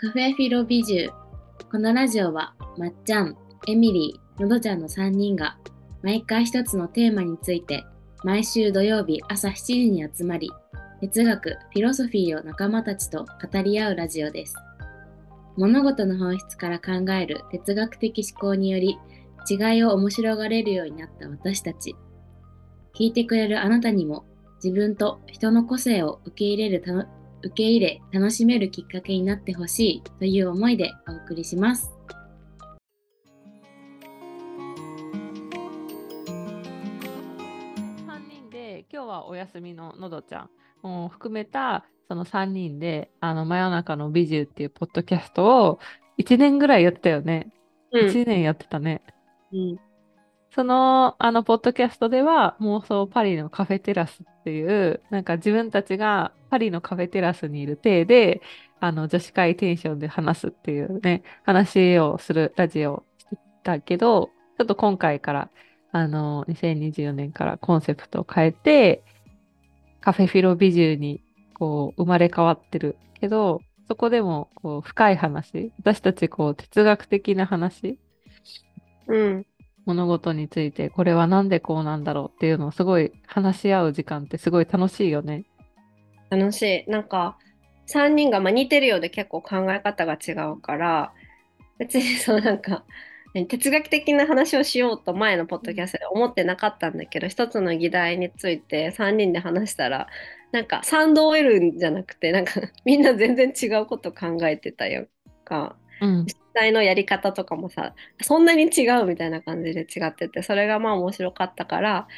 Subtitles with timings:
[0.00, 1.08] カフェフィロビジュ。
[1.08, 3.36] ーこのラジオはまっちゃん、
[3.68, 5.58] エミリー、のどちゃんの3人が
[6.02, 7.84] 毎回一つのテーマについて
[8.24, 10.50] 毎週土曜日朝7時に集まり
[11.02, 14.54] 哲学、フィロソフィーを仲間たちと語り合うラジオです。
[15.58, 18.98] 物事の本質から考える哲学的思考により
[19.50, 21.94] 違いを面白がれるようになった私たち。
[22.98, 24.24] 聞いてくれるあなたにも
[24.64, 27.04] 自分と人の個性を受け入れるたの
[27.42, 31.90] 受け入れ楽しめるきっかけになってほしいという思いでお送りします。
[38.06, 40.50] 3人で今日はお休みののどちゃん
[40.82, 45.80] も含めたその3人であの真夜中の美獣っていうポッドキャストを
[46.18, 47.50] 1年ぐらいやってたよね。
[47.92, 49.02] 1年やってたね。
[49.52, 49.89] うん。
[50.54, 58.40] そのあのポッドキャストでは妄想パリのカフェテラスっていうなんか自分たちがパリのカフェテラスにいる体で
[58.80, 65.50] あの女子会テンションで話すっていうね話をするラジオをしてたけどちょっと今回から
[65.92, 69.04] あの2024年からコンセプトを変えて
[70.00, 71.22] カフェフィロビジューに
[71.54, 77.98] こう生まれ変わってるけどそこでもこう深い話私たちこう哲学的な話
[79.06, 79.46] うん。
[79.86, 85.44] 物事についてこれはなんでこうなんだろうっていうのをすごい話し合う時間ってすごい楽しいよね。
[86.30, 86.90] 楽しい。
[86.90, 87.38] なんか、
[87.86, 91.12] 3人がまあ似てるようで結構考え方が違うから、
[91.78, 92.84] 別にそうなんか、
[93.48, 100.08] 哲学的な話をしようと前のポッドキャストで思ってなかったんだけど、一つの議題について3人で話したら、
[100.52, 105.08] なんか賛同を得るんじゃなくて、なんかみんな全然違うこと考えてたよ
[105.44, 105.76] か。
[106.00, 106.24] うん。
[106.24, 112.08] 実際のやり方とかもさそんなに違うみたいな感じで違っててそれがまあ面白かったから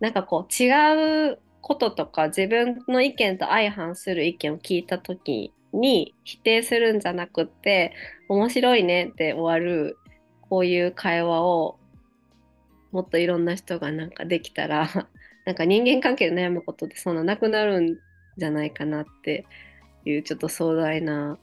[0.00, 7.92] なんかこう違うこととか自分の意見と相反する意見を聞いた時に否定するんじゃなくって
[8.28, 9.98] 面白いねって終わる
[10.48, 11.78] こういう会話を
[12.92, 14.88] もっといろんな人がなんかできたら
[15.46, 17.98] なんか人間関係で悩むことってそんななくなるん
[18.36, 19.46] じゃないかなって
[20.04, 21.38] いうちょっと壮大な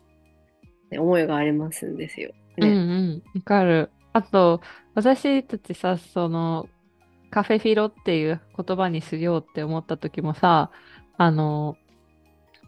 [0.92, 2.31] 思いがありますんですよ。
[2.58, 2.75] うんうね。
[3.16, 3.24] ん。
[3.36, 3.90] わかる。
[4.14, 4.62] あと、
[4.96, 6.70] 私たちさ、その、
[7.30, 10.72] カフェフィロっていう言葉にしようって思った時もさ、
[11.18, 11.75] あの、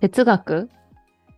[0.01, 0.69] 哲学？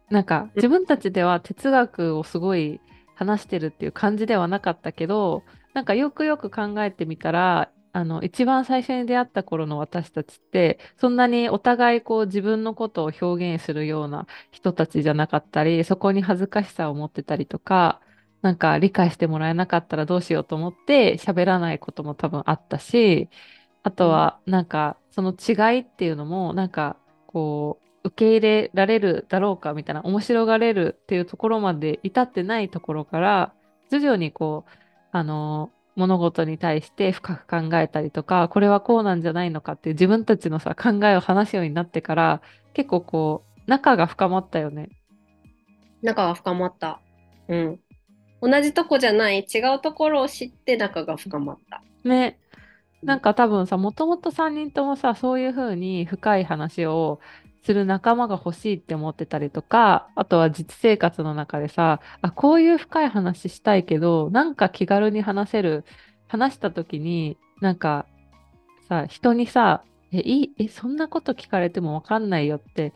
[0.09, 2.81] なんか自分たちでは哲学をすごい
[3.16, 5.44] 話してるっていう感じではなかったけど、
[5.74, 18.00] なんかよくよく考えてみたら、あの、一番最初に出会った頃の私たちって、そんなにお互いこう自分のことを表現するような人たちじゃなかったり、そこに恥ずかしさを持ってたりとか、
[18.41, 23.30] なんか理解してもらえなかったらどうしようと思って喋らないことも多分あったし、
[23.84, 26.97] あとはなんかその違いっていうのもなんか
[27.28, 33.53] こう受け入れられるだろうかみたいな面白がれるっていうところまで至ってないところから
[33.91, 34.72] 徐々にこう
[35.12, 42.41] あの物事に対して深く考えたりとかこれはこうなんじゃないのかっていう自分たちのさ考えを話すようになってから
[42.74, 44.90] 結構こう仲が深まったよね。
[46.01, 47.00] 仲が深まった。
[47.47, 47.80] うん。
[48.41, 51.84] 同じとこじゃない違うところを知って仲が深まった。
[52.03, 52.40] ね。
[53.03, 57.19] なんか多分さ、もともと3人ともさ、そういう風に深い話を
[57.64, 65.86] する仲間が欲しいって思ってたりとか、あとは実生活の中でさ、あ、こういう深い話したいけど、なんか気軽に話せる、
[66.28, 68.06] 話した時に、なんか
[68.90, 72.94] さ、人にさ、え、いい、え、そんなこと聞かれてもわかんないよって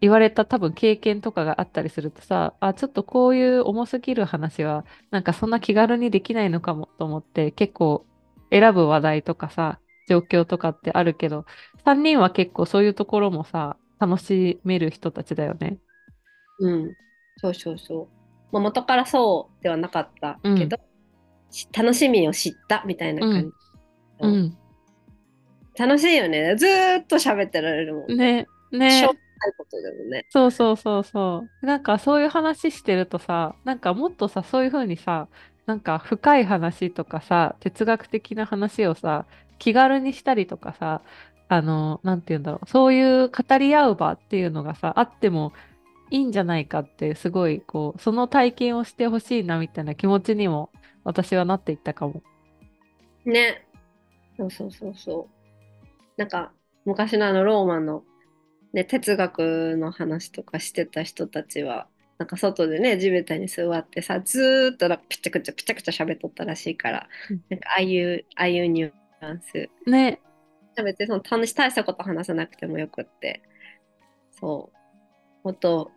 [0.00, 8.04] 言われた多分経験とかがあったりするとさ、あ、ちょっとこういう重すぎる話は、なんかそんな気軽にできないのかもと思って、結構
[8.50, 11.44] 選ぶ話題とかさ、状況とかってあるけど、
[11.84, 15.78] 3人は結構そういうところもさ、楽しめる人たちだよね。
[16.58, 16.94] うん。
[17.36, 18.08] そうそうそう。
[18.52, 20.78] まあ、元からそうではなかったけど、
[21.50, 23.52] し楽しみを知ったみたいな感じ。
[24.20, 24.56] うん。
[25.78, 26.56] 楽しいよね。
[26.56, 28.16] ずーっと喋ってられるもん。
[28.16, 29.14] ね、ねう。
[29.14, 30.26] もないことでもね。
[30.30, 31.66] そうそうそうそう。
[31.66, 35.28] なんかそういう話してるとさ、なんかもっとさ、そういう風にさ、
[35.66, 39.26] なんか深い話とかさ、哲学的な話をさ、
[39.58, 41.02] 気軽にしたりとかさ、
[41.48, 45.52] あの、なんて言うんだろう、そういう語り合う場っていうのがさ、あっても
[46.10, 50.70] いいんじゃないかって、すごい、こう、その体験をしてほしいなみたいな気持ちにも
[51.04, 52.22] 私はなっていったかも。
[53.24, 53.66] ね。
[54.36, 55.38] そうそうそうそう。
[56.18, 56.52] なんか
[56.84, 58.02] 昔のあのローマの、
[58.72, 61.86] ね、哲学の話とかしてた人たちは
[62.18, 70.20] なんか外でね地べたに座ってさずーっとピチャクチャピチャクチャ喋っとったらしいから、うんなんかああいうああいうニュアンスね、
[70.76, 73.42] 別にその楽し大したこと話さなくてもよくって
[74.30, 74.78] そう
[75.48, 75.90] もっと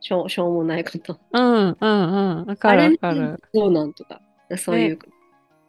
[0.00, 1.18] しょうしょうもないこと。
[1.32, 2.44] うんうんうん。
[2.44, 3.42] わかるわかる。
[3.54, 4.20] どうなんとか。
[4.58, 4.98] そういう。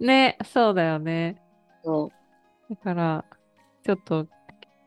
[0.02, 1.42] ね、そうだよね。
[1.86, 2.12] そ
[2.70, 3.26] うだから、
[3.86, 4.28] ちょっと、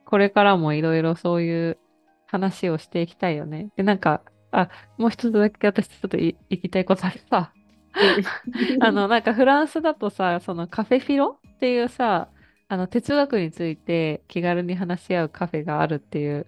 [0.05, 1.79] これからもいろいろそういう
[2.26, 3.70] 話をしていきたいよね。
[3.75, 4.20] で、なんか、
[4.50, 4.69] あ、
[4.99, 7.52] もう一つだけ私ちょっとい言いたいことあるさ。
[8.81, 12.29] あの、なんかフランスだとさ、そのカフェフィロっていうさ、
[12.69, 16.47] あの、哲学について気軽に話し合うカフェがあるっていう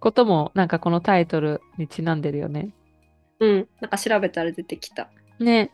[0.00, 2.70] ことも、なんかこのタイトルにちなんでるよね。
[3.40, 3.68] うん。
[3.80, 5.08] なんか調べたら出てきた。
[5.38, 5.70] ね。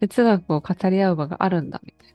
[0.00, 2.14] 哲学を語り合う場があるんだ、みたい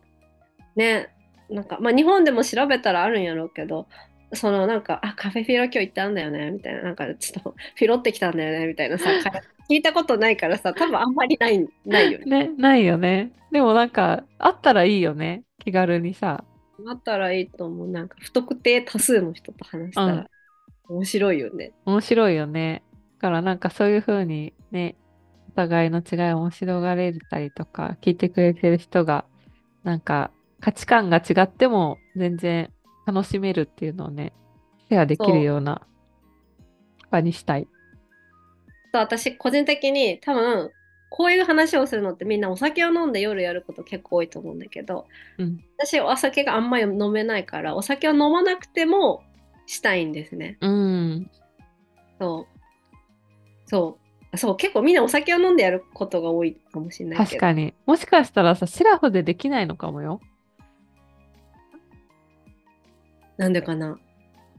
[0.75, 1.16] ね。
[1.50, 3.88] なんか、まあ日本でも調べたらあるんやろうけど、
[4.35, 6.83] そのなんか、あ、カフェフィロ今日行ったんだよね、みたいな。
[6.83, 9.09] なんかちょっとフィロってきたんだよね、みたいなさ、
[9.69, 12.25] 聞いたことないからさ、多分あんまりない、ないよね。
[12.25, 12.38] な。
[12.45, 13.31] ね、ないよね。
[13.51, 15.44] でもなんか、あったらいいよね。
[15.59, 16.44] 気軽にさ。
[16.85, 17.88] あったらいいと思う。
[17.88, 20.27] なんか不特定多数の人と話したら
[20.89, 21.71] 面白いよね。
[21.85, 22.83] 面白いよね。
[23.19, 24.95] だからなんかそういう風にね、
[25.50, 29.25] お互いの違いを面白がれたりとか、聞いてくれてる人が、
[29.83, 32.72] なんか価値観が違っても全然
[33.05, 34.33] 楽しめるっていうのをね、
[34.89, 35.81] シェアできるような
[37.11, 37.67] 場にしたい。
[38.91, 40.71] と私個人的に多分
[41.09, 45.05] こういう話をするのってみんなお酒を飲んで夜やること結構多いと思うんだけど、
[45.38, 49.23] うん私お酒があんまり飲めないからお酒を飲まなくても
[49.65, 50.57] したいんですね。
[50.61, 51.29] うん。
[52.19, 53.69] そう。
[53.69, 53.99] そ
[54.33, 54.38] う。
[54.38, 57.17] そう、結構みんなお酒を飲んでやることが多いかもしれない。
[57.17, 57.73] 確かに。
[57.85, 60.19] もしかしたらさ、シラフでできないのかもよ。
[63.38, 63.97] なんでかな？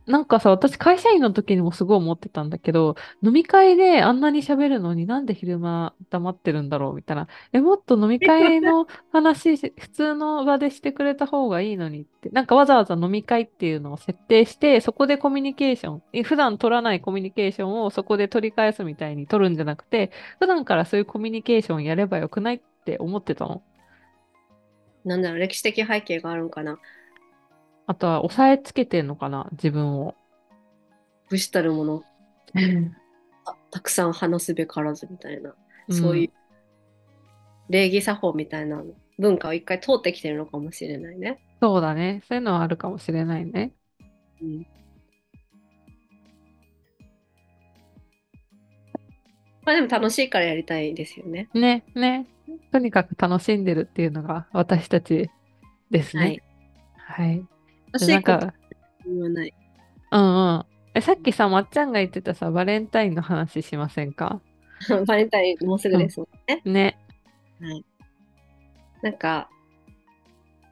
[0.07, 7.27] なんかさ、私会社員の時にもすごい思ってたんだけど、飲み会であんなに喋るのになんで昼間黙ってるんだろうみたいな。
[7.55, 12.29] え、もっと飲み会の話し、普通の場でしてくれた方がいいのにって。
[12.29, 23.63] なんかわざわざ飲み会っていうのを設定して、そこでコミュニケーション、え普段取らないコミュニケーションをそこで取り返すみたいに取るんじゃなくて、普段からそういうコミュニケーションやればよくないって思ってたの。
[25.07, 26.79] なんだろう、歴史的背景があるんかな。
[27.87, 30.15] あとは押さえつけてんのかな、自分を。
[31.29, 32.05] 武士たるもの、
[33.45, 35.55] あたくさん話すべからずみたいな、
[35.89, 36.31] うんそういう
[37.69, 38.83] 礼儀作法みたいな
[39.19, 41.39] 文化を一回通ってきてるのかもしれないね。
[41.61, 42.23] そうだね。
[42.29, 43.73] そういうのはあるかもしれないね。
[44.41, 44.67] うん
[49.65, 51.49] まあでも楽しいからやりたいですよね。
[51.55, 52.27] ね、ね。
[52.71, 55.31] とにかく楽しんでるっていうのが私たち
[55.91, 56.43] ですはいね。。
[56.97, 57.47] はい。
[58.01, 58.55] なんか、
[59.07, 59.55] 言わない。
[60.13, 60.65] うんうん。
[60.95, 64.41] え、さっきさ、まっちゃんが言ってたさ、バレンタインの話しませんか？
[65.07, 66.63] バレンタインもうすぐですもんね。
[66.65, 66.99] ね。
[67.61, 67.85] はい。
[69.03, 69.49] なんか、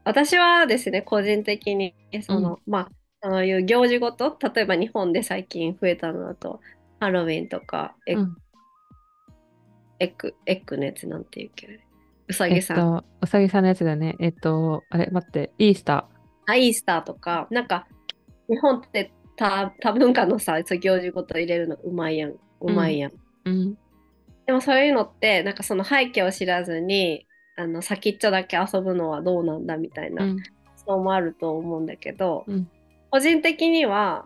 [0.05, 2.91] 私はですね、個人的に、その、まあ、
[3.23, 6.61] そういう行事ごと、例えば日本で最近増えたのだと、
[6.99, 8.37] ハロウィンとか、エ,、うん。
[10.01, 11.81] エッグ、エッグのやつなんていうっけ？
[12.29, 12.77] うさえっぎさん。
[12.77, 14.17] と、うさぎさんのやつだね。
[14.19, 16.09] えっと、あれ、待って、イースタ
[16.53, 17.87] あ、イースターとか、なんか、
[18.49, 22.33] 日本って多多文化のさ、行事ごと入れるのうまいやん。
[22.61, 23.11] うまいやん。
[23.13, 23.15] ー。
[23.47, 23.79] うん。
[24.47, 30.37] でもそういうのって、なんかその背景を知らずに、あの先っちょだけ遊ぶのはどうなんだみたいなうん。
[30.87, 32.69] そうもあると思うんだけど、うん
[33.11, 34.25] 個人的には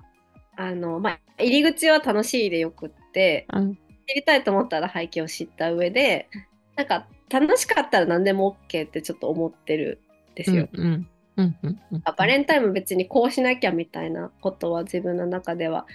[0.56, 3.75] あの、まあ、入り口は楽しいでよくってうん。
[3.75, 6.28] 知りたいと思ったら背景を知った上で
[6.76, 10.68] なんか楽しかったら何でも OK ってちょっと思ってるんですよ。
[10.73, 10.85] うん。
[10.85, 11.09] うん。
[11.37, 11.57] うん。
[11.62, 12.02] うん。
[12.05, 15.87] あバレンタインも別にこうしなきゃみたいなことは自分の中では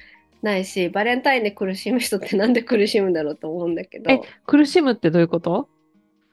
[0.42, 5.70] ないしバレンタインで苦しむ人ってなんで苦しむんだろうと思うんだけどえ、苦しむってどういうこと？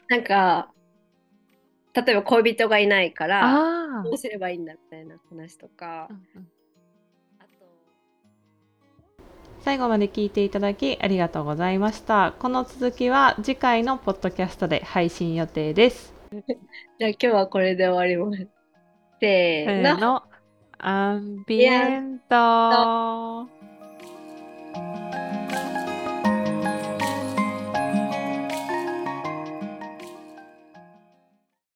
[0.08, 0.70] なんか
[1.94, 6.14] 例えば恋人がいないからあどうすればいいんだみたいな話とかあ。
[7.40, 7.48] あと
[9.60, 12.34] 最後まで聞いていただきありがとうございました。
[12.38, 16.14] この続きは次回のポッドキャストで配信予定です。
[16.98, 18.57] じゃあ今日はこれで終わります。
[19.20, 19.66] せ。
[19.66, 20.22] ーの。
[20.80, 23.48] アンビエント